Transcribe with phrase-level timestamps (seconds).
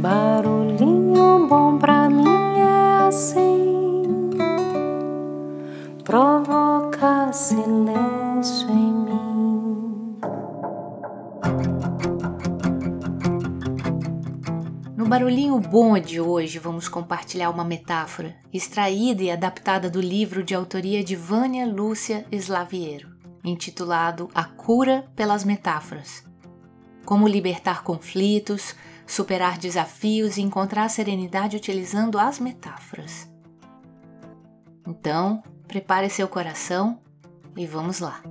[0.00, 4.30] Barulhinho bom pra mim é assim,
[6.02, 10.18] provoca silêncio em mim.
[14.96, 20.54] No barulhinho bom de hoje, vamos compartilhar uma metáfora extraída e adaptada do livro de
[20.54, 23.10] autoria de Vânia Lúcia Slaviero,
[23.44, 26.29] intitulado A Cura pelas Metáforas.
[27.10, 33.28] Como libertar conflitos, superar desafios e encontrar serenidade utilizando as metáforas.
[34.86, 37.00] Então, prepare seu coração
[37.56, 38.22] e vamos lá.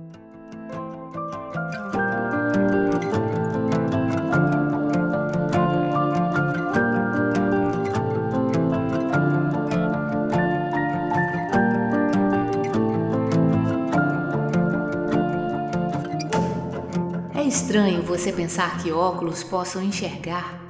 [17.50, 20.60] Estranho você pensar que óculos possam enxergar.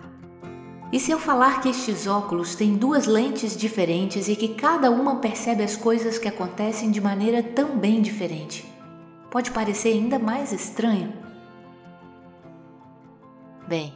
[0.91, 5.17] E se eu falar que estes óculos têm duas lentes diferentes e que cada uma
[5.17, 8.67] percebe as coisas que acontecem de maneira também diferente?
[9.31, 11.13] Pode parecer ainda mais estranho?
[13.69, 13.93] Bem,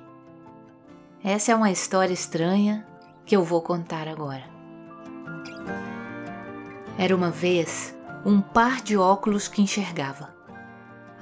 [1.24, 2.86] essa é uma história estranha
[3.24, 4.44] que eu vou contar agora.
[6.98, 7.96] Era uma vez
[8.26, 10.34] um par de óculos que enxergava.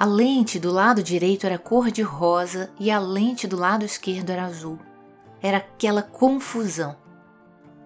[0.02, 4.30] A lente do lado direito era cor de rosa e a lente do lado esquerdo
[4.30, 4.76] era azul.
[5.40, 6.96] Era aquela confusão.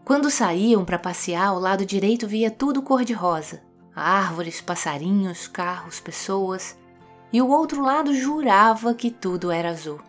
[0.02, 3.62] Quando saíam para passear, o lado direito via tudo cor de rosa:
[3.94, 6.74] árvores, passarinhos, carros, pessoas,
[7.30, 10.00] e o outro lado jurava que tudo era azul.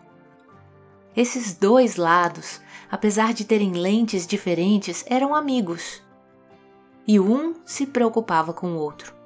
[1.14, 2.58] Esses dois lados,
[2.90, 6.02] apesar de terem lentes diferentes, eram amigos.
[7.06, 9.17] E um se preocupava com o outro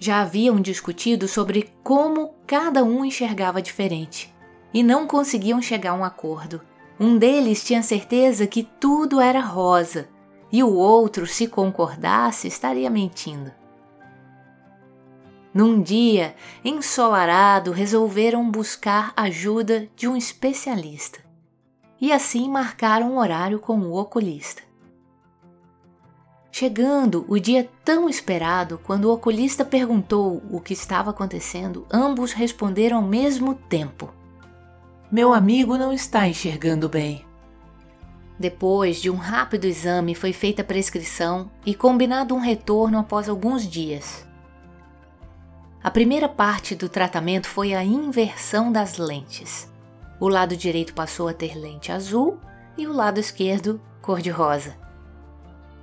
[0.00, 4.34] já haviam discutido sobre como cada um enxergava diferente
[4.72, 6.62] e não conseguiam chegar a um acordo.
[6.98, 10.08] Um deles tinha certeza que tudo era rosa
[10.50, 13.52] e o outro, se concordasse, estaria mentindo.
[15.52, 21.20] Num dia ensolarado, resolveram buscar ajuda de um especialista
[22.00, 24.69] e assim marcaram um horário com o oculista.
[26.52, 32.96] Chegando o dia tão esperado, quando o oculista perguntou o que estava acontecendo, ambos responderam
[32.98, 34.12] ao mesmo tempo:
[35.10, 37.24] Meu amigo não está enxergando bem.
[38.38, 43.68] Depois de um rápido exame, foi feita a prescrição e combinado um retorno após alguns
[43.68, 44.26] dias.
[45.82, 49.70] A primeira parte do tratamento foi a inversão das lentes.
[50.18, 52.38] O lado direito passou a ter lente azul
[52.76, 54.89] e o lado esquerdo cor-de-rosa.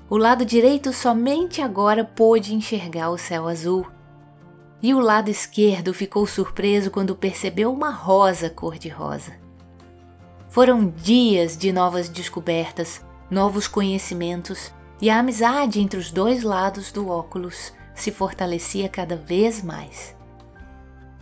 [0.09, 3.85] O lado direito somente agora pôde enxergar o céu azul.
[4.81, 9.34] E o lado esquerdo ficou surpreso quando percebeu uma rosa cor-de-rosa.
[10.47, 17.09] Foram dias de novas descobertas, novos conhecimentos e a amizade entre os dois lados do
[17.09, 20.16] óculos se fortalecia cada vez mais.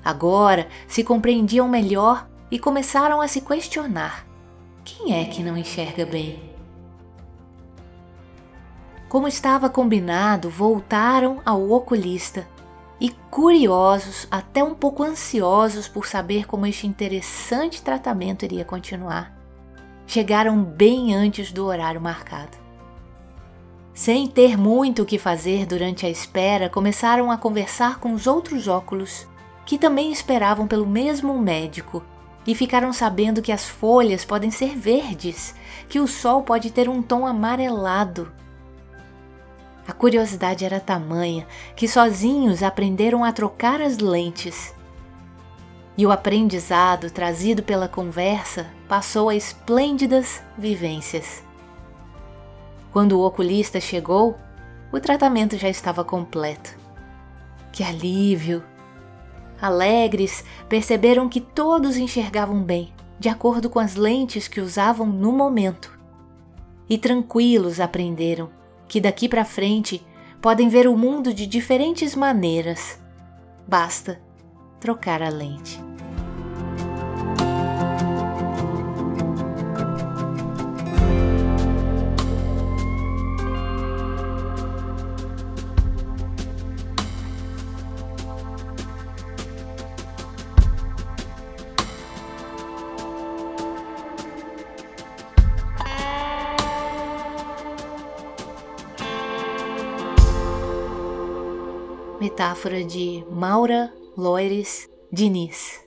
[0.04, 4.28] Agora se compreendiam melhor e começaram a se questionar:
[4.84, 6.55] quem é que não enxerga bem?
[9.16, 12.46] Como estava combinado, voltaram ao oculista
[13.00, 19.34] e, curiosos, até um pouco ansiosos por saber como este interessante tratamento iria continuar,
[20.06, 22.58] chegaram bem antes do horário marcado.
[23.94, 28.68] Sem ter muito o que fazer durante a espera, começaram a conversar com os outros
[28.68, 29.26] óculos,
[29.66, 32.04] que também esperavam pelo mesmo médico,
[32.46, 35.56] e ficaram sabendo que as folhas podem ser verdes,
[35.88, 38.30] que o sol pode ter um tom amarelado
[39.88, 44.74] a curiosidade era tamanha que sozinhos aprenderam a trocar as lentes.
[45.98, 51.44] E o aprendizado trazido pela conversa passou a esplêndidas vivências.
[52.92, 54.36] Quando o oculista chegou,
[54.92, 56.76] o tratamento já estava completo.
[57.72, 58.64] Que alívio!
[59.62, 65.98] Alegres, perceberam que todos enxergavam bem, de acordo com as lentes que usavam no momento.
[66.90, 68.50] E tranquilos aprenderam
[68.88, 70.06] que daqui para frente
[70.42, 73.00] podem ver o mundo de diferentes maneiras.
[73.68, 74.22] Basta
[74.80, 75.85] trocar a lente.
[102.36, 105.82] Metáfora de Maura Loires Diniz.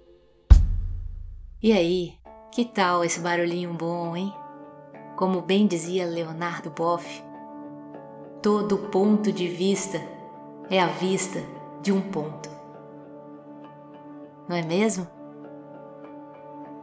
[1.63, 2.15] E aí,
[2.51, 4.33] Que tal esse barulhinho bom, hein?
[5.15, 7.23] Como bem dizia Leonardo Boff,
[8.43, 10.01] todo ponto de vista
[10.71, 11.39] é a vista
[11.83, 12.49] de um ponto.
[14.49, 15.07] Não é mesmo?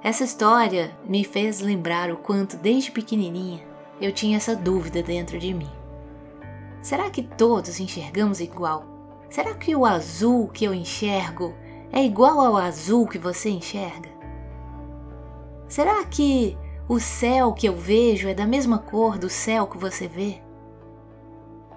[0.03, 3.65] Essa história me fez lembrar o quanto, desde pequenininha,
[3.99, 5.71] eu tinha essa dúvida dentro de mim.
[6.83, 8.94] Será que todos enxergamos igual?
[9.29, 11.53] Será que o azul que eu enxergo
[11.91, 14.09] é igual ao azul que você enxerga?
[15.67, 16.57] Será que
[16.87, 20.41] o céu que eu vejo é da mesma cor do céu que você vê?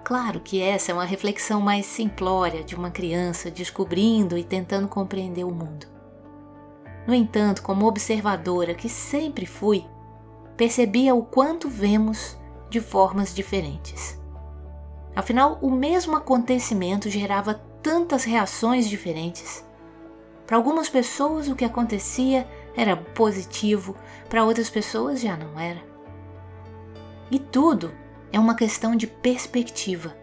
[0.03, 5.43] Claro que essa é uma reflexão mais simplória de uma criança descobrindo e tentando compreender
[5.43, 5.87] o mundo.
[7.07, 9.85] No entanto, como observadora que sempre fui,
[10.55, 12.37] percebia o quanto vemos
[12.69, 14.18] de formas diferentes.
[15.19, 19.65] Afinal, o mesmo acontecimento gerava tantas reações diferentes.
[20.47, 23.97] Para algumas pessoas, o que acontecia era positivo,
[24.29, 25.83] para outras pessoas já não era.
[27.29, 27.91] E tudo
[28.31, 30.15] é uma questão de perspectiva.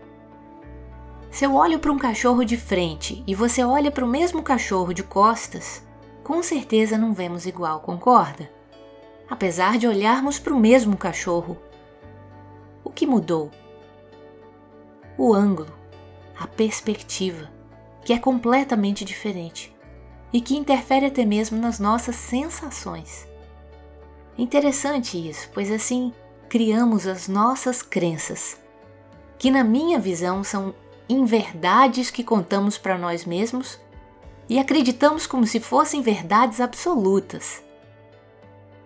[1.30, 4.94] Se eu olho para um cachorro de frente e você olha para o mesmo cachorro
[4.94, 5.86] de costas,
[6.24, 8.50] com certeza não vemos igual, concorda?
[9.28, 11.58] Apesar de olharmos para o mesmo cachorro.
[12.82, 13.50] O que mudou?
[15.18, 15.72] O ângulo,
[16.38, 17.50] a perspectiva,
[18.04, 19.74] que é completamente diferente
[20.32, 23.26] e que interfere até mesmo nas nossas sensações.
[24.36, 26.12] Interessante isso, pois assim
[26.48, 28.60] criamos as nossas crenças,
[29.38, 30.74] que na minha visão são
[31.08, 33.80] inverdades que contamos para nós mesmos
[34.48, 37.62] e acreditamos como se fossem verdades absolutas.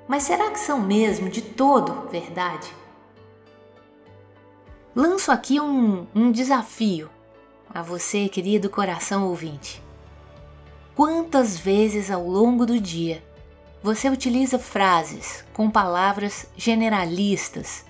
[0.07, 2.73] Mas será que são mesmo de todo verdade?
[4.95, 7.09] Lanço aqui um, um desafio
[7.73, 9.81] a você, querido coração ouvinte.
[10.97, 13.23] Quantas vezes ao longo do dia
[13.81, 17.85] você utiliza frases com palavras generalistas,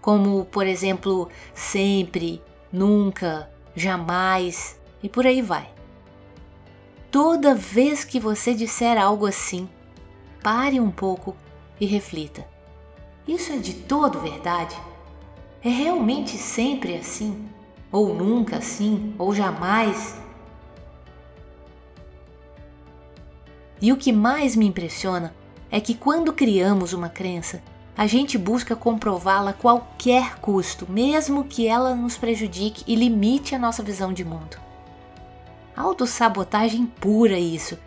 [0.00, 2.42] como, por exemplo, sempre,
[2.72, 5.70] nunca, jamais e por aí vai?
[7.12, 9.68] Toda vez que você disser algo assim,
[10.42, 11.36] pare um pouco
[11.80, 12.44] e reflita:
[13.26, 14.89] isso é de todo verdade?
[15.62, 17.46] É realmente sempre assim?
[17.92, 19.14] Ou nunca assim?
[19.18, 20.18] Ou jamais?
[23.82, 25.34] E o que mais me impressiona
[25.70, 27.62] é que quando criamos uma crença,
[27.96, 33.58] a gente busca comprová-la a qualquer custo, mesmo que ela nos prejudique e limite a
[33.58, 34.56] nossa visão de mundo.
[35.76, 37.78] Autossabotagem pura isso.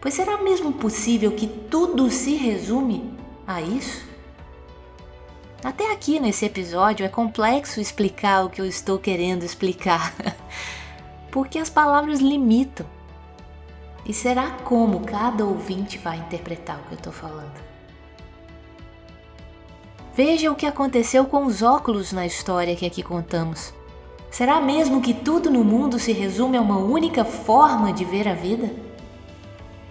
[0.00, 3.12] Pois será mesmo possível que tudo se resume
[3.44, 4.11] a isso?
[5.64, 10.12] Até aqui nesse episódio é complexo explicar o que eu estou querendo explicar,
[11.30, 12.84] porque as palavras limitam.
[14.04, 17.62] E será como cada ouvinte vai interpretar o que eu estou falando?
[20.14, 23.72] Veja o que aconteceu com os óculos na história que aqui contamos.
[24.32, 28.34] Será mesmo que tudo no mundo se resume a uma única forma de ver a
[28.34, 28.68] vida?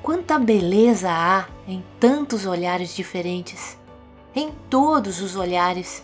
[0.03, 3.77] Quanta beleza há em tantos olhares diferentes,
[4.35, 6.03] em todos os olhares.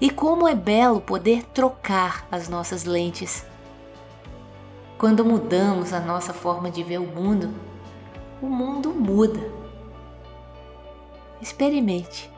[0.00, 3.44] E como é belo poder trocar as nossas lentes.
[4.96, 7.52] Quando mudamos a nossa forma de ver o mundo,
[8.40, 9.40] o mundo muda.
[11.40, 12.30] Experimente.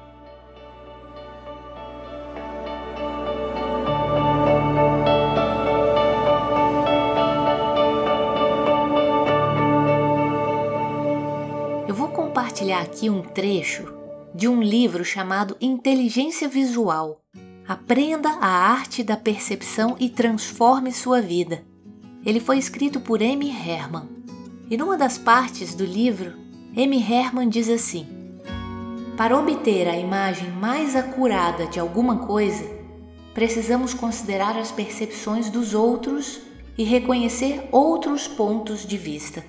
[12.61, 14.00] compartilhar aqui um trecho
[14.41, 17.21] de um livro chamado Inteligência Visual.
[17.69, 21.63] Aprenda a arte da percepção e transforme sua vida.
[22.25, 24.09] Ele foi escrito por Amy Herman.
[24.71, 26.33] E numa das partes do livro,
[26.75, 28.07] Amy Herman diz assim:
[29.15, 32.65] Para obter a imagem mais acurada de alguma coisa,
[33.35, 36.41] precisamos considerar as percepções dos outros
[36.79, 39.45] e reconhecer outros pontos de vista.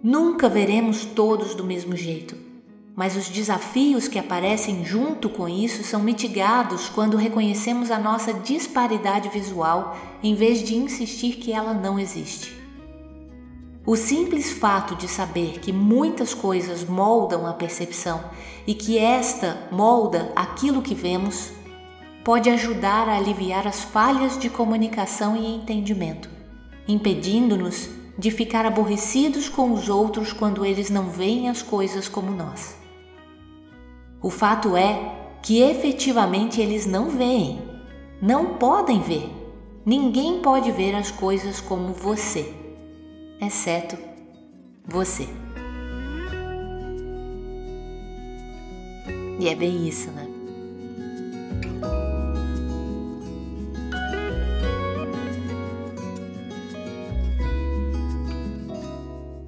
[0.00, 2.46] Nunca veremos todos do mesmo jeito,
[2.98, 9.28] mas os desafios que aparecem junto com isso são mitigados quando reconhecemos a nossa disparidade
[9.28, 12.52] visual em vez de insistir que ela não existe.
[13.86, 18.20] O simples fato de saber que muitas coisas moldam a percepção
[18.66, 21.52] e que esta molda aquilo que vemos
[22.24, 26.28] pode ajudar a aliviar as falhas de comunicação e entendimento,
[26.88, 32.77] impedindo-nos de ficar aborrecidos com os outros quando eles não veem as coisas como nós.
[34.20, 37.62] O fato é que efetivamente eles não veem,
[38.20, 39.30] não podem ver.
[39.86, 42.52] Ninguém pode ver as coisas como você,
[43.40, 43.96] exceto
[44.84, 45.28] você.
[49.38, 50.26] E é bem isso, né?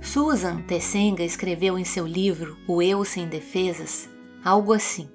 [0.01, 4.09] Susan Tessenga escreveu em seu livro O Eu Sem Defesas
[4.45, 5.09] algo assim: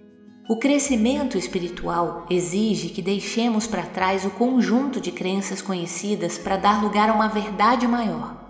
[0.49, 6.83] O crescimento espiritual exige que deixemos para trás o conjunto de crenças conhecidas para dar
[6.83, 8.43] lugar a uma verdade maior.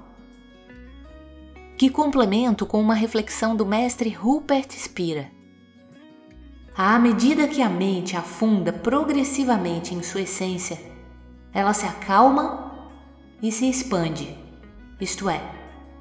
[1.78, 5.30] Que complemento com uma reflexão do mestre Rupert Spira.
[6.78, 10.78] À medida que a mente afunda progressivamente em sua essência,
[11.54, 12.66] ela se acalma
[13.42, 14.38] e se expande,
[15.00, 15.42] isto é,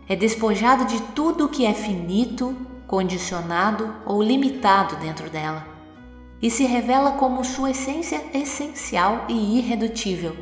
[0.09, 2.57] é despojado de tudo o que é finito,
[2.95, 5.67] condicionado ou limitado dentro dela
[6.41, 10.37] e se revela como sua essência essencial e irredutível,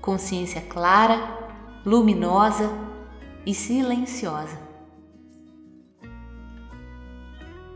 [0.00, 1.20] consciência clara,
[1.84, 2.70] luminosa
[3.44, 4.58] e silenciosa.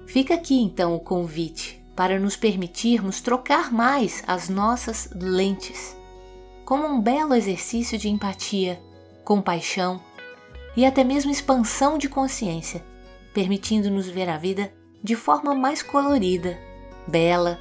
[0.06, 5.94] Fica aqui então o convite para nos permitirmos trocar mais as nossas lentes,
[6.64, 8.80] como um belo exercício de empatia,
[9.22, 10.00] compaixão
[10.74, 12.82] e até mesmo expansão de consciência,
[13.38, 16.58] permitindo-nos ver a vida de forma mais colorida,
[17.06, 17.56] bela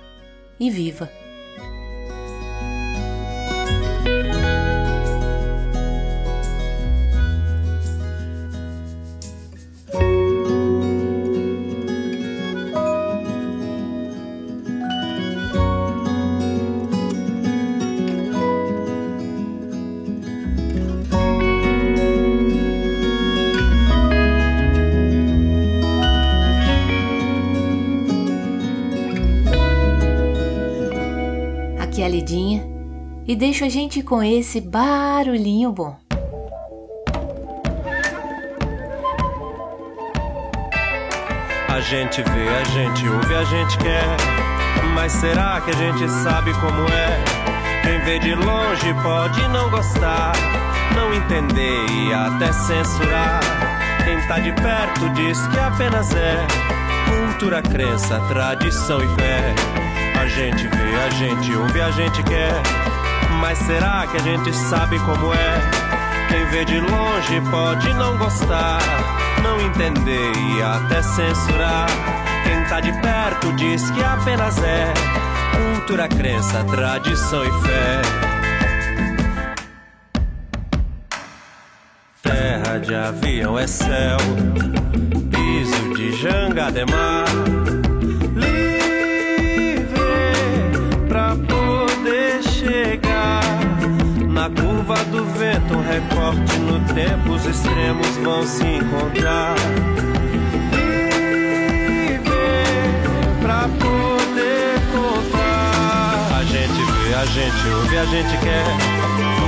[0.60, 1.08] e viva.
[32.08, 32.66] A Lidinha
[33.28, 35.96] e deixo a gente com esse barulhinho bom.
[41.68, 44.18] A gente vê, a gente ouve, a gente quer.
[44.96, 47.24] Mas será que a gente sabe como é?
[47.84, 50.32] Quem vê de longe pode não gostar,
[50.96, 53.42] não entender e até censurar.
[54.04, 56.48] Quem tá de perto diz que apenas é
[57.08, 59.87] cultura, crença, tradição e fé.
[60.20, 62.54] A gente vê, a gente ouve, a gente quer.
[63.40, 65.62] Mas será que a gente sabe como é?
[66.28, 68.80] Quem vê de longe pode não gostar,
[69.44, 71.88] não entender e até censurar.
[72.44, 74.94] Quem tá de perto diz que apenas é
[75.88, 78.02] cultura, crença, tradição e fé.
[82.24, 84.18] Terra de avião é céu,
[85.32, 87.87] piso de jangada é mar.
[94.48, 99.56] Na curva do vento, um recorte no tempo, os extremos vão se encontrar.
[101.92, 102.22] Viver
[103.42, 106.38] pra poder contar.
[106.38, 108.63] A gente vê, a gente ouve, a gente quer.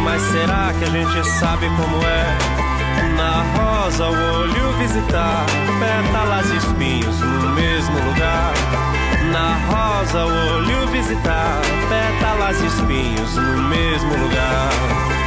[0.04, 2.38] Mas será que a gente sabe como é?
[3.16, 5.46] Na rosa, o olho visitar,
[5.80, 8.52] pétalas e espinhos no mesmo lugar.
[9.32, 15.19] Na rosa, o olho visitar, pétalas e espinhos no mesmo lugar.